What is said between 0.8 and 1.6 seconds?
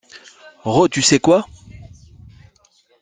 tu sais quoi?